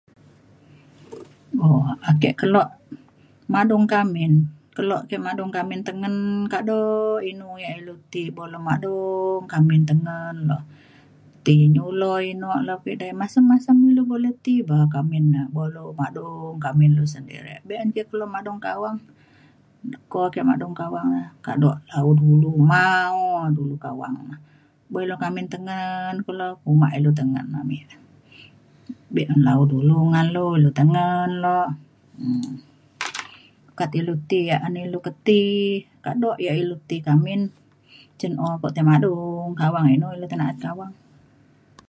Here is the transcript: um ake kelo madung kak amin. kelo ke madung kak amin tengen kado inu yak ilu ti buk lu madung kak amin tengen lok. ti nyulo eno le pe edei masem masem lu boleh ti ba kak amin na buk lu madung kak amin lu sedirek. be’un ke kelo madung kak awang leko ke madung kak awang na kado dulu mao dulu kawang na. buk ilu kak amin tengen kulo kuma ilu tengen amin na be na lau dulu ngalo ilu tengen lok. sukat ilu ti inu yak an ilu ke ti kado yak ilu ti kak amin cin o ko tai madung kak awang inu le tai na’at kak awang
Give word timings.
um 1.65 1.81
ake 2.11 2.29
kelo 2.39 2.61
madung 3.53 3.83
kak 3.91 4.01
amin. 4.05 4.33
kelo 4.77 4.95
ke 5.09 5.15
madung 5.25 5.51
kak 5.55 5.63
amin 5.65 5.81
tengen 5.87 6.15
kado 6.53 6.79
inu 7.31 7.47
yak 7.63 7.73
ilu 7.79 7.93
ti 8.11 8.23
buk 8.35 8.47
lu 8.53 8.59
madung 8.69 9.41
kak 9.51 9.59
amin 9.61 9.81
tengen 9.89 10.35
lok. 10.49 10.63
ti 11.45 11.53
nyulo 11.75 12.13
eno 12.31 12.49
le 12.67 12.73
pe 12.83 12.89
edei 12.95 13.13
masem 13.21 13.43
masem 13.51 13.77
lu 13.95 14.01
boleh 14.11 14.33
ti 14.45 14.53
ba 14.69 14.79
kak 14.93 15.03
amin 15.05 15.25
na 15.33 15.41
buk 15.55 15.67
lu 15.75 15.83
madung 15.99 16.53
kak 16.63 16.73
amin 16.73 16.91
lu 16.97 17.03
sedirek. 17.13 17.59
be’un 17.67 17.89
ke 17.95 18.01
kelo 18.09 18.25
madung 18.35 18.59
kak 18.65 18.73
awang 18.77 18.97
leko 19.91 20.21
ke 20.33 20.41
madung 20.49 20.73
kak 20.79 20.87
awang 20.89 21.07
na 21.15 21.21
kado 21.45 21.69
dulu 22.21 22.51
mao 22.71 23.23
dulu 23.57 23.75
kawang 23.85 24.15
na. 24.29 24.35
buk 24.91 25.01
ilu 25.05 25.15
kak 25.21 25.29
amin 25.31 25.45
tengen 25.53 26.15
kulo 26.25 26.47
kuma 26.63 26.87
ilu 26.97 27.09
tengen 27.19 27.47
amin 27.61 27.85
na 27.89 27.95
be 29.13 29.21
na 29.29 29.35
lau 29.47 29.61
dulu 29.71 29.95
ngalo 30.11 30.45
ilu 30.59 30.69
tengen 30.77 31.29
lok. 31.43 31.69
sukat 33.65 33.91
ilu 33.99 34.13
ti 34.29 34.39
inu 34.45 34.49
yak 34.51 34.61
an 34.67 34.75
ilu 34.85 34.99
ke 35.05 35.11
ti 35.25 35.41
kado 36.05 36.29
yak 36.45 36.55
ilu 36.63 36.75
ti 36.87 36.95
kak 37.05 37.15
amin 37.19 37.41
cin 38.19 38.33
o 38.45 38.61
ko 38.61 38.67
tai 38.75 38.85
madung 38.89 39.51
kak 39.57 39.67
awang 39.73 39.87
inu 39.95 40.07
le 40.21 40.25
tai 40.29 40.37
na’at 40.39 40.57
kak 40.63 40.73
awang 40.77 40.93